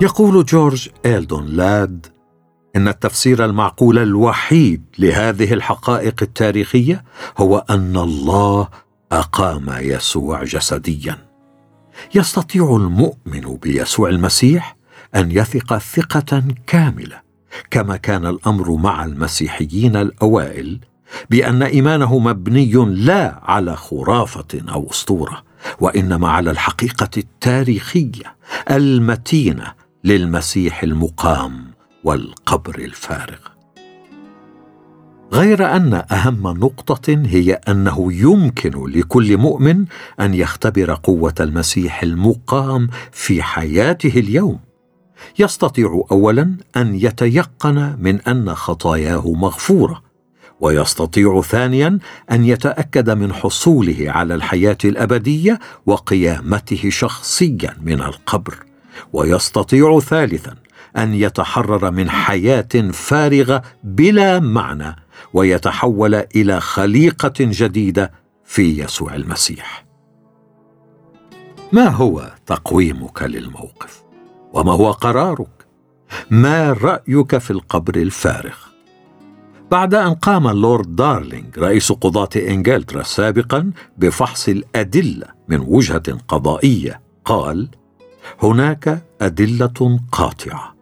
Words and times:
يقول 0.00 0.44
جورج 0.44 0.88
إلدون 1.06 1.46
لاد 1.46 2.06
إن 2.76 2.88
التفسير 2.88 3.44
المعقول 3.44 3.98
الوحيد 3.98 4.82
لهذه 4.98 5.52
الحقائق 5.52 6.14
التاريخية 6.22 7.04
هو 7.38 7.64
أن 7.70 7.96
الله 7.96 8.68
أقام 9.12 9.66
يسوع 9.78 10.44
جسديا. 10.44 11.16
يستطيع 12.14 12.76
المؤمن 12.76 13.56
بيسوع 13.62 14.08
المسيح 14.08 14.76
أن 15.14 15.30
يثق 15.30 15.78
ثقة 15.78 16.42
كاملة 16.66 17.20
كما 17.70 17.96
كان 17.96 18.26
الأمر 18.26 18.70
مع 18.76 19.04
المسيحيين 19.04 19.96
الأوائل 19.96 20.80
بأن 21.30 21.62
إيمانه 21.62 22.18
مبني 22.18 22.72
لا 22.86 23.40
على 23.42 23.76
خرافة 23.76 24.60
أو 24.68 24.90
أسطورة 24.90 25.42
وإنما 25.80 26.28
على 26.28 26.50
الحقيقة 26.50 27.10
التاريخية 27.16 28.36
المتينة 28.70 29.87
للمسيح 30.04 30.82
المقام 30.82 31.64
والقبر 32.04 32.78
الفارغ. 32.78 33.38
غير 35.32 35.76
أن 35.76 36.02
أهم 36.12 36.42
نقطة 36.42 37.22
هي 37.26 37.52
أنه 37.52 38.12
يمكن 38.12 38.90
لكل 38.90 39.36
مؤمن 39.36 39.84
أن 40.20 40.34
يختبر 40.34 40.94
قوة 40.94 41.34
المسيح 41.40 42.02
المقام 42.02 42.88
في 43.12 43.42
حياته 43.42 44.20
اليوم. 44.20 44.58
يستطيع 45.38 46.04
اولا 46.10 46.56
أن 46.76 46.94
يتيقن 46.94 47.96
من 48.00 48.20
أن 48.20 48.54
خطاياه 48.54 49.32
مغفورة 49.32 50.02
ويستطيع 50.60 51.40
ثانيا 51.40 51.98
أن 52.30 52.44
يتأكد 52.44 53.10
من 53.10 53.32
حصوله 53.32 54.04
على 54.10 54.34
الحياة 54.34 54.78
الأبدية 54.84 55.58
وقيامته 55.86 56.90
شخصيا 56.90 57.76
من 57.82 58.00
القبر. 58.00 58.67
ويستطيع 59.12 60.00
ثالثا 60.00 60.54
أن 60.96 61.14
يتحرر 61.14 61.90
من 61.90 62.10
حياة 62.10 62.90
فارغة 62.92 63.62
بلا 63.84 64.40
معنى 64.40 64.96
ويتحول 65.32 66.14
إلى 66.14 66.60
خليقة 66.60 67.34
جديدة 67.38 68.12
في 68.44 68.82
يسوع 68.82 69.14
المسيح. 69.14 69.84
ما 71.72 71.88
هو 71.88 72.32
تقويمك 72.46 73.22
للموقف؟ 73.22 74.02
وما 74.52 74.72
هو 74.72 74.90
قرارك؟ 74.90 75.66
ما 76.30 76.72
رأيك 76.72 77.38
في 77.38 77.50
القبر 77.50 77.96
الفارغ؟ 77.96 78.56
بعد 79.70 79.94
أن 79.94 80.14
قام 80.14 80.48
اللورد 80.48 80.96
دارلينغ 80.96 81.48
رئيس 81.58 81.92
قضاة 81.92 82.28
إنجلترا 82.36 83.02
سابقا 83.02 83.72
بفحص 83.98 84.48
الأدلة 84.48 85.26
من 85.48 85.60
وجهة 85.60 86.18
قضائية 86.28 87.00
قال 87.24 87.68
هناك 88.42 89.02
أدلة 89.20 90.00
قاطعة 90.12 90.74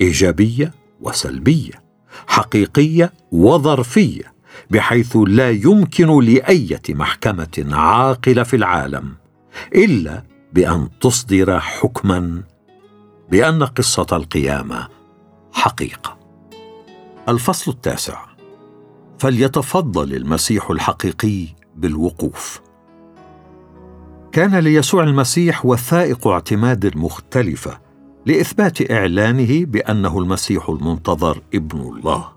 إيجابية 0.00 0.74
وسلبية 1.00 1.82
حقيقية 2.26 3.12
وظرفية 3.32 4.32
بحيث 4.70 5.16
لا 5.26 5.50
يمكن 5.50 6.20
لأية 6.24 6.82
محكمة 6.88 7.66
عاقلة 7.72 8.42
في 8.42 8.56
العالم 8.56 9.14
إلا 9.74 10.22
بأن 10.52 10.88
تصدر 11.00 11.60
حكما 11.60 12.42
بأن 13.30 13.62
قصة 13.62 14.06
القيامة 14.12 14.88
حقيقة. 15.52 16.18
الفصل 17.28 17.70
التاسع. 17.70 18.26
فليتفضل 19.18 20.14
المسيح 20.14 20.70
الحقيقي 20.70 21.46
بالوقوف. 21.76 22.60
كان 24.32 24.54
ليسوع 24.58 25.02
المسيح 25.02 25.66
وثائق 25.66 26.26
اعتماد 26.26 26.96
مختلفة 26.96 27.78
لإثبات 28.26 28.90
إعلانه 28.90 29.64
بأنه 29.64 30.18
المسيح 30.18 30.68
المنتظر 30.68 31.40
ابن 31.54 31.80
الله. 31.80 32.28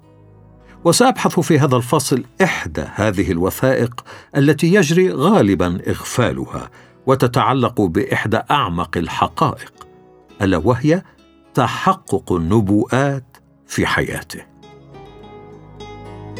وسأبحث 0.85 1.39
في 1.39 1.59
هذا 1.59 1.75
الفصل 1.75 2.23
إحدى 2.43 2.83
هذه 2.95 3.31
الوثائق 3.31 4.03
التي 4.37 4.73
يجري 4.73 5.11
غالبا 5.11 5.79
إغفالها 5.87 6.69
وتتعلق 7.05 7.81
بإحدى 7.81 8.39
أعمق 8.51 8.97
الحقائق 8.97 9.73
ألا 10.41 10.57
وهي 10.57 11.03
تحقق 11.53 12.33
النبوءات 12.33 13.37
في 13.67 13.85
حياته. 13.85 14.41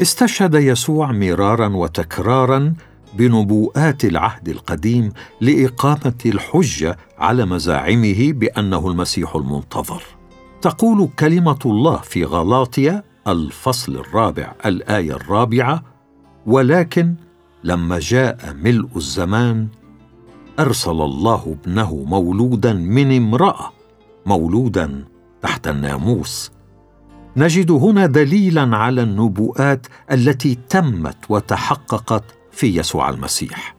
استشهد 0.02 0.54
يسوع 0.54 1.12
مرارا 1.12 1.68
وتكرارا 1.68 2.74
بنبوءات 3.14 4.04
العهد 4.04 4.48
القديم 4.48 5.12
لإقامة 5.40 6.18
الحجة 6.26 6.96
على 7.18 7.44
مزاعمه 7.44 8.32
بأنه 8.32 8.90
المسيح 8.90 9.36
المنتظر. 9.36 10.02
تقول 10.62 11.08
كلمة 11.18 11.58
الله 11.66 11.96
في 11.96 12.24
غلاطيا 12.24 13.02
الفصل 13.28 13.96
الرابع 13.96 14.54
الآية 14.66 15.12
الرابعة 15.12 15.82
ولكن 16.46 17.14
لما 17.64 17.98
جاء 17.98 18.56
ملء 18.62 18.88
الزمان 18.96 19.68
أرسل 20.58 20.90
الله 20.90 21.56
ابنه 21.62 21.94
مولودا 21.94 22.72
من 22.72 23.16
امرأة 23.16 23.72
مولودا 24.26 25.04
تحت 25.42 25.68
الناموس. 25.68 26.52
نجد 27.36 27.70
هنا 27.70 28.06
دليلا 28.06 28.76
على 28.76 29.02
النبوءات 29.02 29.86
التي 30.12 30.58
تمت 30.68 31.16
وتحققت 31.28 32.24
في 32.52 32.76
يسوع 32.76 33.10
المسيح. 33.10 33.76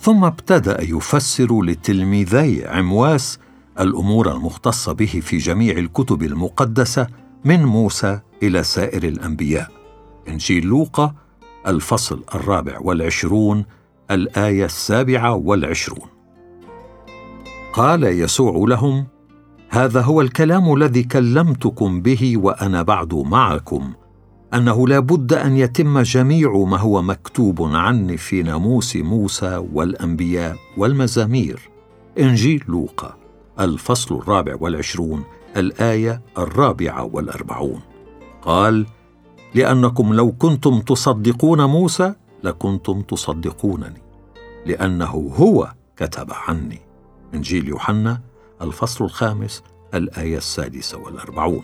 ثم 0.00 0.24
ابتدأ 0.24 0.82
يفسر 0.82 1.62
لتلميذي 1.62 2.66
عمواس 2.66 3.38
الأمور 3.80 4.32
المختصة 4.32 4.92
به 4.92 5.20
في 5.22 5.38
جميع 5.38 5.78
الكتب 5.78 6.22
المقدسة 6.22 7.06
من 7.44 7.64
موسى 7.64 8.20
إلى 8.42 8.62
سائر 8.62 9.04
الأنبياء. 9.04 9.70
إنجيل 10.28 10.66
لوقا 10.66 11.14
الفصل 11.66 12.22
الرابع 12.34 12.78
والعشرون 12.80 13.64
الآية 14.10 14.64
السابعة 14.64 15.34
والعشرون. 15.34 16.08
قال 17.72 18.04
يسوع 18.04 18.68
لهم 18.68 19.06
هذا 19.68 20.00
هو 20.00 20.20
الكلام 20.20 20.74
الذي 20.74 21.02
كلمتكم 21.02 22.02
به 22.02 22.36
وأنا 22.36 22.82
بعد 22.82 23.14
معكم 23.14 23.92
أنه 24.54 24.88
لا 24.88 24.98
بد 24.98 25.32
أن 25.32 25.56
يتم 25.56 26.00
جميع 26.00 26.52
ما 26.56 26.76
هو 26.76 27.02
مكتوب 27.02 27.62
عني 27.62 28.16
في 28.16 28.42
ناموس 28.42 28.96
موسى 28.96 29.56
والأنبياء 29.72 30.56
والمزامير. 30.76 31.70
إنجيل 32.18 32.64
لوقا. 32.68 33.16
الفصل 33.60 34.14
الرابع 34.14 34.56
والعشرون 34.60 35.24
الآية 35.56 36.22
الرابعة 36.38 37.10
والأربعون. 37.12 37.80
قال 38.42 38.86
لأنكم 39.54 40.14
لو 40.14 40.32
كنتم 40.32 40.80
تصدقون 40.80 41.64
موسى 41.64 42.14
لكنتم 42.42 43.02
تصدقونني 43.02 44.02
لأنه 44.66 45.32
هو 45.36 45.72
كتب 45.96 46.32
عني. 46.32 46.80
إنجيل 47.34 47.68
يوحنا 47.68 48.20
الفصل 48.62 49.04
الخامس 49.04 49.62
الآية 49.94 50.36
السادسة 50.36 50.98
والأربعون. 50.98 51.62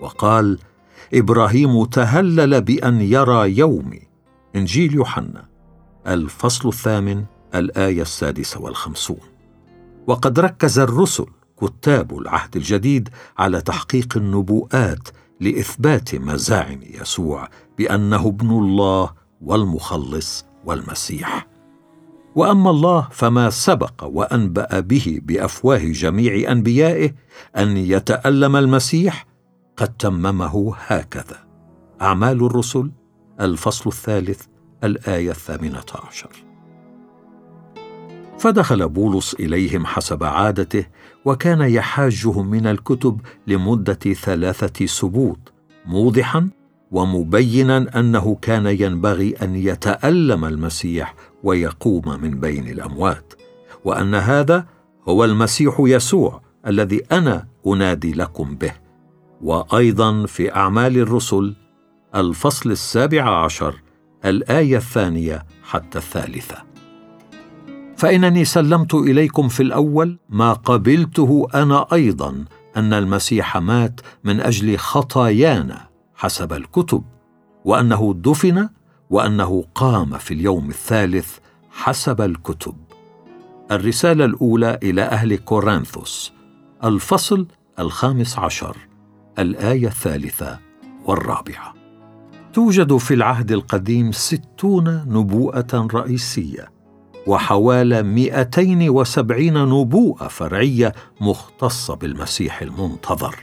وقال 0.00 0.58
إبراهيم 1.14 1.84
تهلل 1.84 2.60
بأن 2.60 3.00
يرى 3.00 3.58
يومي 3.58 4.02
إنجيل 4.56 4.94
يوحنا 4.94 5.44
الفصل 6.06 6.68
الثامن 6.68 7.24
الآية 7.54 8.02
السادسة 8.02 8.60
والخمسون. 8.60 9.20
وقد 10.06 10.40
ركز 10.40 10.78
الرسل 10.78 11.26
كتاب 11.60 12.18
العهد 12.18 12.56
الجديد 12.56 13.08
على 13.38 13.60
تحقيق 13.60 14.16
النبوءات 14.16 15.08
لإثبات 15.40 16.14
مزاعم 16.14 16.80
يسوع 16.82 17.48
بأنه 17.78 18.26
ابن 18.26 18.50
الله 18.50 19.10
والمخلص 19.40 20.46
والمسيح. 20.64 21.46
وأما 22.34 22.70
الله 22.70 23.08
فما 23.10 23.50
سبق 23.50 24.04
وأنبأ 24.04 24.80
به 24.80 25.20
بأفواه 25.22 25.78
جميع 25.78 26.52
أنبيائه 26.52 27.14
أن 27.56 27.76
يتألم 27.76 28.56
المسيح 28.56 29.26
قد 29.76 29.88
تممه 29.88 30.74
هكذا. 30.86 31.46
أعمال 32.02 32.44
الرسل 32.46 32.90
الفصل 33.40 33.90
الثالث 33.90 34.42
الآية 34.84 35.30
الثامنة 35.30 35.84
عشر. 36.08 36.30
فدخل 38.38 38.88
بولس 38.88 39.34
إليهم 39.34 39.86
حسب 39.86 40.24
عادته 40.24 40.86
وكان 41.24 41.60
يحاجهم 41.60 42.50
من 42.50 42.66
الكتب 42.66 43.20
لمدة 43.46 44.12
ثلاثة 44.12 44.86
سبوت 44.86 45.52
موضحا 45.86 46.48
ومبينا 46.90 47.98
أنه 47.98 48.38
كان 48.42 48.66
ينبغي 48.66 49.34
أن 49.42 49.56
يتألم 49.56 50.44
المسيح 50.44 51.14
ويقوم 51.42 52.20
من 52.22 52.40
بين 52.40 52.68
الأموات 52.68 53.34
وأن 53.84 54.14
هذا 54.14 54.66
هو 55.08 55.24
المسيح 55.24 55.76
يسوع 55.80 56.40
الذي 56.66 57.02
أنا 57.12 57.46
أنادي 57.66 58.12
لكم 58.12 58.54
به. 58.54 58.85
وأيضا 59.42 60.26
في 60.26 60.54
أعمال 60.54 60.98
الرسل 60.98 61.54
الفصل 62.14 62.70
السابع 62.70 63.44
عشر 63.44 63.82
الآية 64.24 64.76
الثانية 64.76 65.46
حتى 65.62 65.98
الثالثة. 65.98 66.56
فإنني 67.96 68.44
سلمت 68.44 68.94
إليكم 68.94 69.48
في 69.48 69.62
الأول 69.62 70.18
ما 70.28 70.52
قبلته 70.52 71.48
أنا 71.54 71.86
أيضا 71.92 72.44
أن 72.76 72.92
المسيح 72.92 73.56
مات 73.56 74.00
من 74.24 74.40
أجل 74.40 74.78
خطايانا 74.78 75.88
حسب 76.14 76.52
الكتب 76.52 77.04
وأنه 77.64 78.14
دفن 78.16 78.68
وأنه 79.10 79.64
قام 79.74 80.18
في 80.18 80.34
اليوم 80.34 80.68
الثالث 80.68 81.38
حسب 81.70 82.20
الكتب. 82.20 82.76
الرسالة 83.70 84.24
الأولى 84.24 84.78
إلى 84.82 85.02
أهل 85.02 85.36
كورنثوس 85.36 86.32
الفصل 86.84 87.46
الخامس 87.78 88.38
عشر. 88.38 88.76
الآية 89.38 89.86
الثالثة 89.86 90.58
والرابعة. 91.04 91.74
توجد 92.52 92.96
في 92.96 93.14
العهد 93.14 93.52
القديم 93.52 94.12
ستون 94.12 95.04
نبوءة 95.08 95.88
رئيسية 95.94 96.70
وحوالي 97.26 98.02
270 98.02 99.68
نبوءة 99.68 100.28
فرعية 100.28 100.92
مختصة 101.20 101.94
بالمسيح 101.94 102.62
المنتظر. 102.62 103.36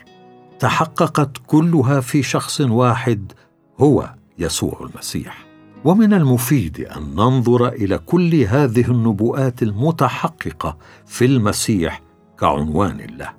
تحققت 0.59 1.37
كلها 1.47 1.99
في 1.99 2.23
شخص 2.23 2.61
واحد 2.61 3.31
هو 3.79 4.13
يسوع 4.39 4.89
المسيح. 4.91 5.53
ومن 5.85 6.13
المفيد 6.13 6.79
أن 6.79 7.15
ننظر 7.15 7.67
إلى 7.67 7.97
كل 7.97 8.35
هذه 8.35 8.91
النبوءات 8.91 9.63
المتحققة 9.63 10.77
في 11.05 11.25
المسيح 11.25 12.01
كعنوان 12.39 12.97
له 12.97 13.29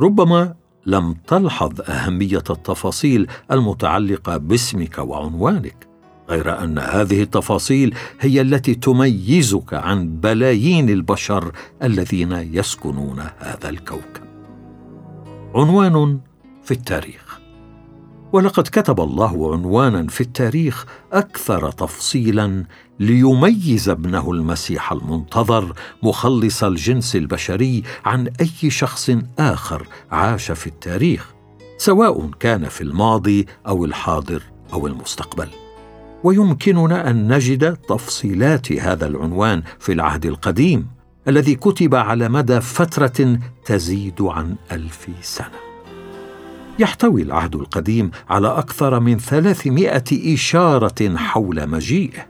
ربما 0.00 0.54
لم 0.88 1.14
تلحظ 1.26 1.80
أهمية 1.80 2.44
التفاصيل 2.50 3.26
المتعلقة 3.52 4.36
باسمك 4.36 4.98
وعنوانك 4.98 5.88
غير 6.30 6.64
أن 6.64 6.78
هذه 6.78 7.22
التفاصيل 7.22 7.94
هي 8.20 8.40
التي 8.40 8.74
تميزك 8.74 9.74
عن 9.74 10.20
بلايين 10.20 10.88
البشر 10.88 11.52
الذين 11.82 12.32
يسكنون 12.32 13.20
هذا 13.38 13.68
الكوكب. 13.68 14.24
عنوان 15.54 16.18
في 16.64 16.70
التاريخ. 16.70 17.40
ولقد 18.32 18.62
كتب 18.62 19.00
الله 19.00 19.52
عنوانا 19.52 20.06
في 20.06 20.20
التاريخ 20.20 20.86
أكثر 21.12 21.70
تفصيلا 21.70 22.64
ليميز 23.00 23.88
ابنه 23.88 24.30
المسيح 24.30 24.92
المنتظر 24.92 25.72
مخلص 26.02 26.64
الجنس 26.64 27.16
البشري 27.16 27.82
عن 28.04 28.28
أي 28.40 28.70
شخص 28.70 29.10
آخر 29.38 29.86
عاش 30.10 30.50
في 30.50 30.66
التاريخ 30.66 31.34
سواء 31.78 32.30
كان 32.40 32.68
في 32.68 32.80
الماضي 32.80 33.46
أو 33.66 33.84
الحاضر 33.84 34.42
أو 34.72 34.86
المستقبل. 34.86 35.48
ويمكننا 36.24 37.10
أن 37.10 37.32
نجد 37.34 37.76
تفصيلات 37.76 38.72
هذا 38.72 39.06
العنوان 39.06 39.62
في 39.78 39.92
العهد 39.92 40.26
القديم 40.26 40.86
الذي 41.28 41.54
كتب 41.54 41.94
على 41.94 42.28
مدى 42.28 42.60
فترة 42.60 43.38
تزيد 43.64 44.22
عن 44.22 44.56
ألف 44.72 45.08
سنة. 45.22 45.67
يحتوي 46.78 47.22
العهد 47.22 47.54
القديم 47.54 48.10
على 48.28 48.48
أكثر 48.48 49.00
من 49.00 49.18
ثلاثمائة 49.18 50.34
إشارة 50.34 51.16
حول 51.16 51.68
مجيئه 51.68 52.26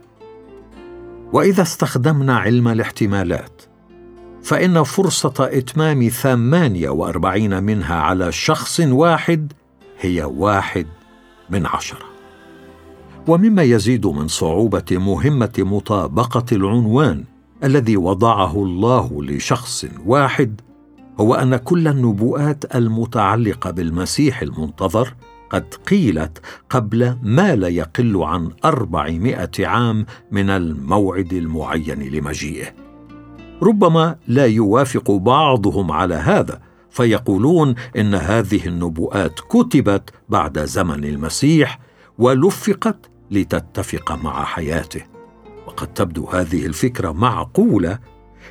وإذا 1.32 1.62
استخدمنا 1.62 2.38
علم 2.38 2.68
الاحتمالات 2.68 3.62
فرصة 4.82 5.34
إتمام 5.38 6.08
ثمانية 6.08 6.88
وأربعين 6.88 7.62
منها 7.62 7.96
على 7.96 8.32
شخص 8.32 8.80
واحد 8.80 9.52
هي 10.00 10.24
واحد 10.24 10.86
من 11.50 11.66
عشرة. 11.66 12.06
ومما 13.26 13.62
يزيد 13.62 14.06
من 14.06 14.28
صعوبة 14.28 14.84
مهمة 14.90 15.52
مطابقة 15.58 16.44
العنوان 16.52 17.24
الذي 17.64 17.96
وضعه 17.96 18.62
الله 18.62 19.22
لشخص 19.22 19.86
واحد 20.06 20.60
هو 21.20 21.34
أن 21.34 21.56
كل 21.56 21.88
النبوءات 21.88 22.76
المتعلقة 22.76 23.70
بالمسيح 23.70 24.42
المنتظر 24.42 25.14
قد 25.50 25.74
قيلت 25.74 26.40
قبل 26.70 27.16
ما 27.22 27.56
لا 27.56 27.68
يقل 27.68 28.22
عن 28.22 28.50
أربعمائة 28.64 29.50
عام 29.66 30.06
من 30.30 30.50
الموعد 30.50 31.32
المعين 31.32 32.02
لمجيئه. 32.02 32.66
ربما 33.62 34.16
لا 34.28 34.46
يوافق 34.46 35.10
بعضهم 35.10 35.92
على 35.92 36.14
هذا 36.14 36.60
فيقولون 36.90 37.74
إن 37.96 38.14
هذه 38.14 38.66
النبوءات 38.66 39.40
كتبت 39.40 40.10
بعد 40.28 40.64
زمن 40.64 41.04
المسيح 41.04 41.78
ولفقت 42.18 43.10
لتتفق 43.30 44.12
مع 44.12 44.44
حياته. 44.44 45.02
وقد 45.66 45.86
تبدو 45.86 46.26
هذه 46.26 46.66
الفكرة 46.66 47.12
معقولة 47.12 47.98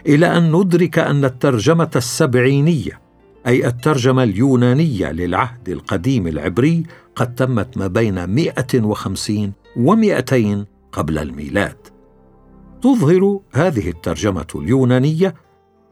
إلى 0.07 0.38
أن 0.38 0.51
ندرك 0.51 1.00
أن 1.00 1.25
الترجمة 1.25 1.92
السبعينية 1.95 3.01
أي 3.48 3.68
الترجمة 3.68 4.24
اليونانية 4.24 5.12
للعهد 5.12 5.69
القديم 5.69 6.27
العبري 6.27 6.83
قد 7.15 7.36
تمت 7.36 7.77
ما 7.77 7.88
بين 7.88 8.30
150 8.30 9.54
و200 9.77 10.65
قبل 10.92 11.18
الميلاد. 11.18 11.77
تظهر 12.81 13.39
هذه 13.54 13.89
الترجمة 13.89 14.48
اليونانية 14.56 15.36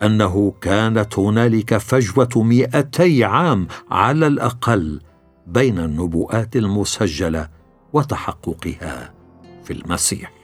أنه 0.03 0.53
كانت 0.61 1.19
هنالك 1.19 1.77
فجوة 1.77 2.29
200 2.35 3.25
عام 3.25 3.67
على 3.91 4.27
الأقل 4.27 5.01
بين 5.47 5.79
النبوءات 5.79 6.55
المسجلة 6.55 7.49
وتحققها 7.93 9.13
في 9.63 9.73
المسيح 9.73 10.34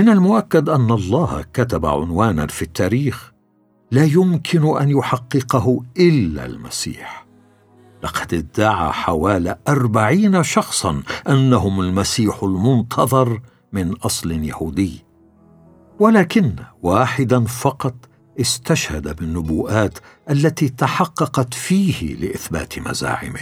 من 0.00 0.08
المؤكد 0.08 0.68
أن 0.68 0.90
الله 0.90 1.44
كتب 1.52 1.86
عنوانا 1.86 2.46
في 2.46 2.62
التاريخ 2.62 3.32
لا 3.90 4.04
يمكن 4.04 4.76
أن 4.76 4.90
يحققه 4.90 5.84
إلا 5.98 6.46
المسيح. 6.46 7.26
لقد 8.02 8.34
ادعى 8.34 8.92
حوالي 8.92 9.56
أربعين 9.68 10.42
شخصا 10.42 11.02
أنهم 11.28 11.80
المسيح 11.80 12.42
المنتظر 12.42 13.40
من 13.72 13.92
أصل 13.96 14.30
يهودي. 14.30 15.04
ولكن 15.98 16.56
واحدا 16.82 17.44
فقط 17.44 17.94
استشهد 18.40 19.16
بالنبوءات 19.16 19.98
التي 20.30 20.68
تحققت 20.68 21.54
فيه 21.54 22.14
لإثبات 22.14 22.78
مزاعمه 22.78 23.40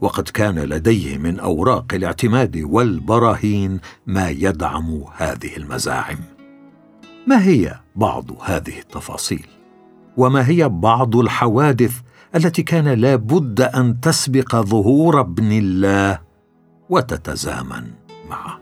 وقد 0.00 0.28
كان 0.28 0.58
لديه 0.58 1.18
من 1.18 1.40
أوراق 1.40 1.84
الاعتماد 1.94 2.56
والبراهين 2.56 3.80
ما 4.06 4.30
يدعم 4.30 5.04
هذه 5.16 5.56
المزاعم. 5.56 6.18
ما 7.26 7.44
هي 7.44 7.74
بعض 7.96 8.30
هذه 8.42 8.78
التفاصيل؟ 8.78 9.46
وما 10.16 10.48
هي 10.48 10.68
بعض 10.68 11.16
الحوادث 11.16 12.00
التي 12.34 12.62
كان 12.62 12.88
لا 12.88 13.16
بد 13.16 13.60
أن 13.60 14.00
تسبق 14.00 14.56
ظهور 14.56 15.20
ابن 15.20 15.52
الله 15.52 16.18
وتتزامن 16.90 17.90
معه؟ 18.30 18.60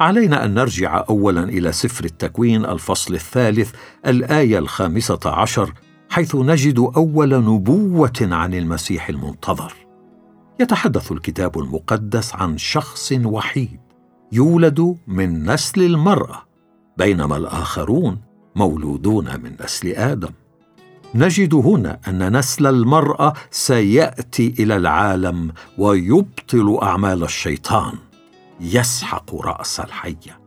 علينا 0.00 0.44
أن 0.44 0.54
نرجع 0.54 1.04
اولا 1.08 1.44
إلى 1.44 1.72
سفر 1.72 2.04
التكوين 2.04 2.64
الفصل 2.64 3.14
الثالث 3.14 3.72
الآية 4.06 4.58
الخامسة 4.58 5.20
عشر 5.26 5.72
حيث 6.10 6.34
نجد 6.34 6.78
أول 6.78 7.44
نبوة 7.44 8.12
عن 8.20 8.54
المسيح 8.54 9.08
المنتظر. 9.08 9.83
يتحدث 10.60 11.12
الكتاب 11.12 11.58
المقدس 11.58 12.34
عن 12.34 12.58
شخص 12.58 13.12
وحيد 13.24 13.80
يولد 14.32 14.96
من 15.06 15.50
نسل 15.50 15.82
المرأة 15.82 16.42
بينما 16.98 17.36
الآخرون 17.36 18.20
مولودون 18.56 19.40
من 19.40 19.56
نسل 19.64 19.88
آدم. 19.88 20.30
نجد 21.14 21.54
هنا 21.54 22.00
أن 22.08 22.36
نسل 22.36 22.66
المرأة 22.66 23.32
سيأتي 23.50 24.54
إلى 24.58 24.76
العالم 24.76 25.52
ويبطل 25.78 26.78
أعمال 26.82 27.22
الشيطان 27.22 27.94
يسحق 28.60 29.34
رأس 29.34 29.80
الحية. 29.80 30.40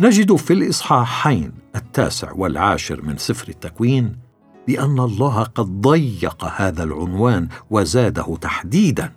نجد 0.00 0.34
في 0.34 0.52
الإصحاحين 0.52 1.52
التاسع 1.76 2.32
والعاشر 2.32 3.02
من 3.02 3.16
سفر 3.16 3.48
التكوين 3.48 4.21
بأن 4.66 4.98
الله 4.98 5.42
قد 5.42 5.80
ضيق 5.80 6.44
هذا 6.44 6.82
العنوان 6.82 7.48
وزاده 7.70 8.36
تحديدا. 8.40 9.12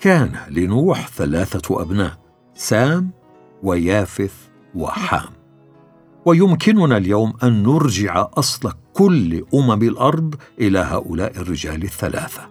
كان 0.00 0.32
لنوح 0.50 1.08
ثلاثة 1.08 1.82
أبناء 1.82 2.18
سام 2.54 3.10
ويافث 3.62 4.34
وحام. 4.74 5.30
ويمكننا 6.24 6.96
اليوم 6.96 7.32
أن 7.42 7.62
نرجع 7.62 8.28
أصل 8.34 8.72
كل 8.92 9.44
أمم 9.54 9.82
الأرض 9.82 10.34
إلى 10.60 10.78
هؤلاء 10.78 11.36
الرجال 11.36 11.82
الثلاثة. 11.82 12.48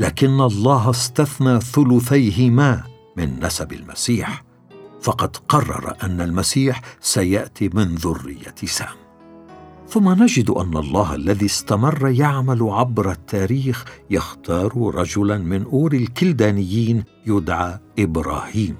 لكن 0.00 0.40
الله 0.40 0.90
استثنى 0.90 1.60
ثلثيهما 1.60 2.84
من 3.16 3.44
نسب 3.44 3.72
المسيح. 3.72 4.44
فقد 5.00 5.36
قرر 5.36 5.94
أن 6.02 6.20
المسيح 6.20 6.80
سيأتي 7.00 7.70
من 7.74 7.94
ذرية 7.94 8.54
سام. 8.64 8.99
ثم 9.90 10.22
نجد 10.22 10.50
أن 10.50 10.76
الله 10.76 11.14
الذي 11.14 11.46
استمر 11.46 12.08
يعمل 12.08 12.62
عبر 12.62 13.10
التاريخ 13.10 13.84
يختار 14.10 14.94
رجلا 14.94 15.38
من 15.38 15.64
أور 15.64 15.92
الكلدانيين 15.92 17.04
يدعى 17.26 17.78
إبراهيم. 17.98 18.76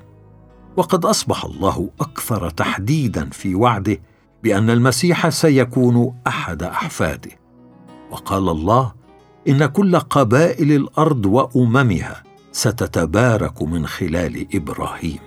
وقد 0.77 1.05
أصبح 1.05 1.45
الله 1.45 1.91
أكثر 2.01 2.51
تحديدا 2.51 3.31
في 3.31 3.55
وعده 3.55 3.99
بأن 4.43 4.71
المسيح 4.71 5.29
سيكون 5.29 6.15
أحد 6.27 6.63
أحفاده. 6.63 7.31
وقال 8.11 8.49
الله 8.49 8.93
إن 9.49 9.67
كل 9.67 9.99
قبائل 9.99 10.73
الأرض 10.73 11.27
وأممها 11.27 12.23
ستتبارك 12.53 13.63
من 13.63 13.87
خلال 13.87 14.47
إبراهيم. 14.55 15.19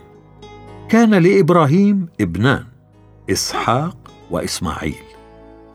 كان 0.89 1.13
لإبراهيم 1.13 2.07
ابنان 2.21 2.63
إسحاق 3.29 3.97
وإسماعيل. 4.31 5.12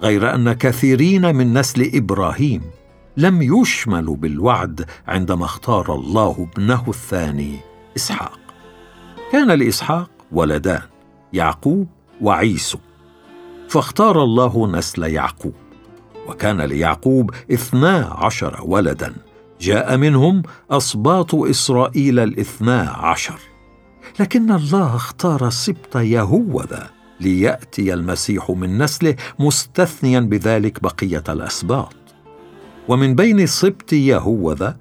غير 0.03 0.35
أن 0.35 0.53
كثيرين 0.53 1.35
من 1.35 1.59
نسل 1.59 1.91
إبراهيم 1.95 2.63
لم 3.17 3.43
يشملوا 3.43 4.17
بالوعد 4.17 4.85
عندما 5.09 5.45
اختار 5.45 5.95
الله 5.95 6.49
ابنه 6.53 6.85
الثاني 6.89 7.57
إسحاق. 7.97 8.39
كان 9.33 9.51
لإسحاق 9.51 10.11
ولدان 10.33 10.83
يعقوب 11.33 11.89
وعيسو. 12.21 12.79
فاختار 13.69 14.23
الله 14.23 14.67
نسل 14.67 15.03
يعقوب 15.03 15.55
وكان 16.29 16.61
ليعقوب 16.61 17.31
اثنا 17.53 18.17
عشر 18.19 18.61
ولدا. 18.63 19.15
جاء 19.61 19.97
منهم 19.97 20.43
اسباط 20.71 21.35
إسرائيل 21.35 22.19
الاثنا 22.19 22.91
عشر. 22.91 23.41
لكن 24.21 24.53
الله 24.53 24.97
اختار 24.97 25.51
سبط 25.51 25.97
يهوذا 25.97 26.98
ليأتي 27.21 27.95
المسيح 27.95 28.51
من 28.51 28.79
نسله 28.79 29.17
مستثنيا 29.39 30.21
بذلك 30.21 30.83
بقية 30.83 31.25
الأسباط. 31.29 31.95
ومن 32.89 33.15
بين 33.15 33.47
سبط 33.47 33.93
يهوذا 33.93 34.77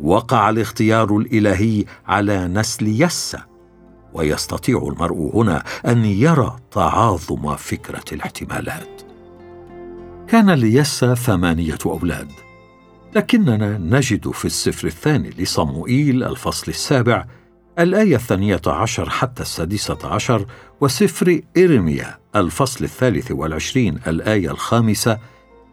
وقع 0.00 0.50
الاختيار 0.50 1.16
الإلهي 1.16 1.84
على 2.06 2.48
نسل 2.48 3.02
يسى 3.02 3.38
ويستطيع 4.14 4.88
المرء 4.92 5.30
هنا 5.34 5.64
أن 5.86 6.04
يرى 6.04 6.56
تعاظم 6.70 7.56
فكرة 7.56 8.04
الاحتمالات. 8.12 9.02
كان 10.28 10.50
ليسى 10.50 11.16
ثمانية 11.16 11.78
أولاد 11.86 12.32
لكننا 13.16 13.78
نجد 13.78 14.30
في 14.30 14.44
السفر 14.44 14.86
الثاني 14.86 15.30
لصموئيل 15.38 16.22
الفصل 16.24 16.64
السابع 16.68 17.24
الآية 17.78 18.16
الثانية 18.16 18.60
عشر 18.66 19.10
حتى 19.10 19.42
السادسة 19.42 19.98
عشر 20.04 20.46
وسفر 20.80 21.40
إرميا 21.56 22.18
الفصل 22.36 22.84
الثالث 22.84 23.30
والعشرين 23.30 23.98
الآية 24.06 24.50
الخامسة 24.50 25.18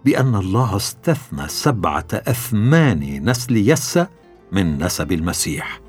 بأن 0.05 0.35
الله 0.35 0.75
استثنى 0.75 1.47
سبعة 1.47 2.07
أثمان 2.13 3.29
نسل 3.29 3.69
يسى 3.69 4.07
من 4.51 4.83
نسب 4.83 5.11
المسيح. 5.11 5.81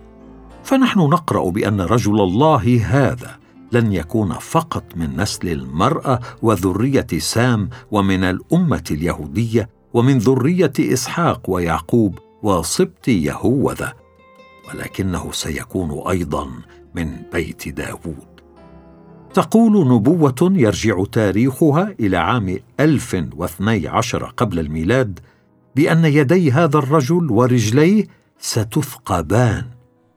فنحن 0.64 1.00
نقرأ 1.00 1.50
بأن 1.50 1.80
رجل 1.80 2.20
الله 2.20 2.80
هذا 2.84 3.38
لن 3.72 3.92
يكون 3.92 4.32
فقط 4.32 4.84
من 4.96 5.20
نسل 5.20 5.48
المرأة 5.48 6.20
وذرية 6.42 7.06
سام 7.18 7.70
ومن 7.90 8.24
الأمة 8.24 8.84
اليهودية 8.90 9.68
ومن 9.94 10.18
ذرية 10.18 10.72
إسحاق 10.80 11.50
ويعقوب 11.50 12.18
وسبط 12.42 13.08
يهوذا 13.08 14.00
ولكنه 14.74 15.32
سيكون 15.32 16.08
أيضا 16.08 16.50
من 16.94 17.16
بيت 17.32 17.68
داوود. 17.68 18.30
تقول 19.34 19.88
نبوة 19.88 20.52
يرجع 20.54 21.04
تاريخها 21.12 21.94
إلى 22.00 22.16
عام 22.16 22.58
1012 22.80 24.24
قبل 24.24 24.58
الميلاد 24.58 25.20
بأن 25.76 26.04
يدي 26.04 26.52
هذا 26.52 26.78
الرجل 26.78 27.30
ورجليه 27.30 28.06
ستثقبان 28.38 29.64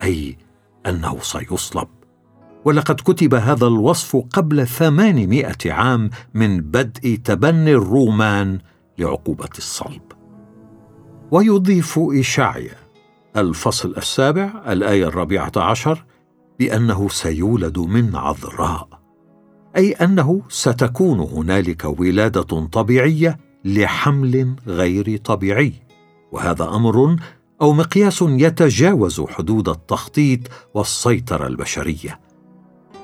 أي 0.04 0.38
أنه 0.86 1.18
سيصلب. 1.22 1.88
ولقد 2.66 2.96
كتب 2.96 3.34
هذا 3.36 3.68
الوصف 3.68 4.16
قبل 4.34 4.68
ثمانمائة 4.68 5.72
عام 5.72 6.10
من 6.34 6.62
بدء 6.62 7.20
تبني 7.24 7.72
الرومان 7.72 8.60
لعقوبة 8.98 9.50
الصلب. 9.58 10.02
ويضيف 11.32 12.00
إشعيا 12.00 12.83
الفصل 13.38 13.94
السابع 13.98 14.64
الآية 14.68 15.08
الرابعة 15.08 15.52
عشر 15.56 16.06
بأنه 16.60 17.10
سيولد 17.10 17.80
من 17.80 18.16
عذراء 18.16 18.88
أي 19.78 19.92
أنه 19.92 20.42
ستكون 20.50 21.20
هنالك 21.20 21.86
ولادة 22.00 22.66
طبيعية 22.66 23.38
لحمل 23.66 24.56
غير 24.68 25.18
طبيعي 25.18 25.74
وهذا 26.32 26.64
أمر 26.64 27.16
أو 27.62 27.74
مقياس 27.74 28.22
يتجاوز 28.22 29.22
حدود 29.22 29.70
التخطيط 29.70 30.40
والسيطرة 30.74 31.48
البشرية. 31.48 32.20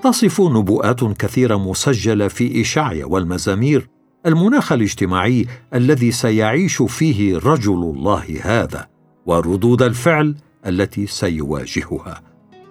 تصف 0.04 0.42
نبوءات 0.42 1.04
كثيرة 1.04 1.56
مسجلة 1.56 2.28
في 2.28 2.62
إشعيا 2.62 3.06
والمزامير 3.06 3.90
المناخ 4.26 4.72
الاجتماعي 4.72 5.46
الذي 5.74 6.12
سيعيش 6.12 6.82
فيه 6.82 7.38
رجل 7.38 7.74
الله 7.74 8.40
هذا. 8.42 8.88
وردود 9.30 9.82
الفعل 9.82 10.36
التي 10.66 11.08
سيواجهها 11.08 12.22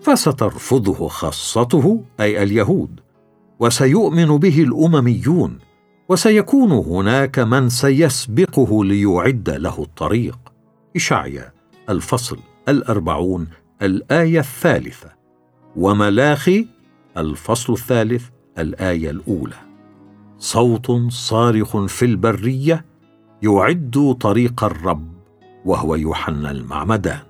فسترفضه 0.02 1.08
خاصته 1.08 2.04
أي 2.20 2.42
اليهود 2.42 3.00
وسيؤمن 3.60 4.26
به 4.26 4.62
الأمميون 4.62 5.58
وسيكون 6.08 6.72
هناك 6.72 7.38
من 7.38 7.68
سيسبقه 7.68 8.84
ليعد 8.84 9.50
له 9.50 9.82
الطريق. 9.82 10.38
إشعيا 10.96 11.52
الفصل 11.90 12.38
الأربعون 12.68 13.46
الآية 13.82 14.40
الثالثة 14.40 15.10
وملاخي 15.76 16.66
الفصل 17.16 17.72
الثالث 17.72 18.28
الآية 18.58 19.10
الأولى. 19.10 19.56
صوت 20.38 20.90
صارخ 21.08 21.84
في 21.86 22.04
البرية 22.04 22.84
يعد 23.42 24.16
طريق 24.20 24.64
الرب 24.64 25.17
وهو 25.68 25.94
يوحنا 25.94 26.50
المعمدان. 26.50 27.20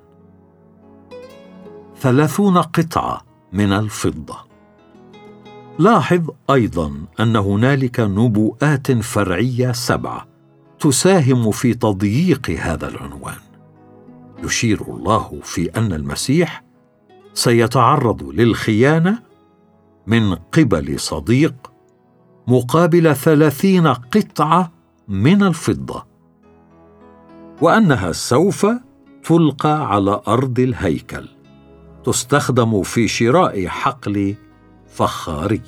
ثلاثون 2.01 2.59
قطعة 2.59 3.21
من 3.53 3.73
الفضة. 3.73 4.37
لاحظ 5.79 6.31
أيضا 6.51 6.93
أن 7.21 7.37
هنالك 7.37 8.01
نبوءات 8.01 8.93
فرعية 8.93 9.73
سبعة 9.73 10.27
تساهم 10.79 11.51
في 11.51 11.75
تضييق 11.75 12.51
هذا 12.51 12.89
العنوان. 12.89 13.39
يشير 14.45 14.83
الله 14.89 15.41
في 15.43 15.71
أن 15.77 15.93
المسيح 15.93 16.65
سيتعرض 17.35 18.23
للخيانة 18.23 19.19
من 20.07 20.35
قبل 20.35 21.01
صديق 21.01 21.73
مقابل 22.47 23.17
ثلاثين 23.17 23.87
قطعة 23.87 24.73
من 25.09 25.43
الفضة. 25.43 26.08
وأنها 27.61 28.13
سوف 28.13 28.67
تلقى 29.25 29.93
على 29.93 30.21
أرض 30.29 30.59
الهيكل 30.59 31.29
تستخدم 32.05 32.83
في 32.83 33.09
شراء 33.09 33.67
حقل 33.67 34.35
فخاري. 34.89 35.63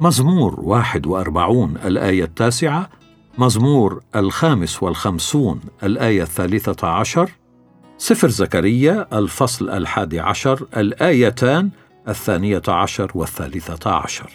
مزمور 0.00 0.60
واحد 0.60 1.06
وأربعون 1.06 1.76
الآية 1.84 2.24
التاسعة 2.24 2.90
مزمور 3.38 4.02
الخامس 4.16 4.82
والخمسون 4.82 5.60
الآية 5.82 6.22
الثالثة 6.22 6.88
عشر 6.88 7.30
سفر 7.98 8.28
زكريا 8.28 9.18
الفصل 9.18 9.68
الحادي 9.68 10.20
عشر 10.20 10.66
الآيتان 10.76 11.70
الثانية 12.08 12.62
عشر 12.68 13.10
والثالثة 13.14 13.90
عشر. 13.90 14.30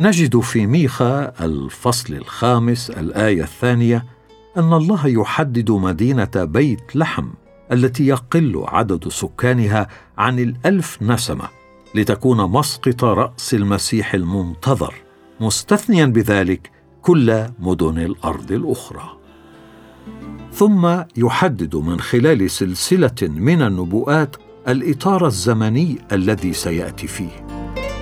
نجد 0.00 0.40
في 0.40 0.66
ميخا 0.66 1.32
الفصل 1.40 2.14
الخامس 2.14 2.90
الآية 2.90 3.42
الثانية 3.42 4.04
أن 4.56 4.72
الله 4.72 5.06
يحدد 5.06 5.70
مدينة 5.70 6.30
بيت 6.34 6.96
لحم 6.96 7.26
التي 7.72 8.06
يقل 8.06 8.64
عدد 8.68 9.08
سكانها 9.08 9.88
عن 10.18 10.38
الألف 10.38 11.02
نسمة 11.02 11.48
لتكون 11.94 12.50
مسقط 12.50 13.04
رأس 13.04 13.54
المسيح 13.54 14.14
المنتظر 14.14 14.94
مستثنيا 15.40 16.06
بذلك 16.06 16.70
كل 17.02 17.46
مدن 17.58 17.98
الأرض 17.98 18.52
الأخرى. 18.52 19.16
ثم 20.52 21.02
يحدد 21.16 21.76
من 21.76 22.00
خلال 22.00 22.50
سلسلة 22.50 23.22
من 23.22 23.62
النبوءات 23.62 24.36
الإطار 24.68 25.26
الزمني 25.26 25.98
الذي 26.12 26.52
سيأتي 26.52 27.06
فيه. 27.06 27.46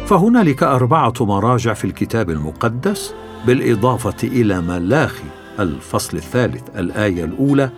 فهنالك 0.06 0.62
أربعة 0.62 1.14
مراجع 1.20 1.72
في 1.72 1.84
الكتاب 1.84 2.30
المقدس 2.30 3.14
بالإضافة 3.46 4.28
إلى 4.28 4.60
ملاخي 4.60 5.38
الفصل 5.60 6.16
الثالث 6.16 6.62
الآية 6.78 7.24
الأولى 7.24 7.70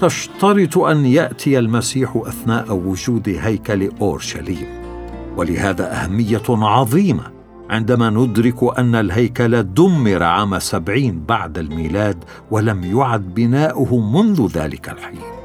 تشترط 0.00 0.78
أن 0.78 1.06
يأتي 1.06 1.58
المسيح 1.58 2.22
أثناء 2.26 2.72
وجود 2.74 3.28
هيكل 3.28 3.90
أورشليم. 4.00 4.66
ولهذا 5.36 6.04
أهمية 6.04 6.42
عظيمة 6.48 7.22
عندما 7.70 8.10
ندرك 8.10 8.78
أن 8.78 8.94
الهيكل 8.94 9.62
دمر 9.62 10.22
عام 10.22 10.58
سبعين 10.58 11.24
بعد 11.28 11.58
الميلاد 11.58 12.24
ولم 12.50 12.84
يعد 12.84 13.34
بناؤه 13.34 14.00
منذ 14.00 14.46
ذلك 14.46 14.88
الحين. 14.88 15.35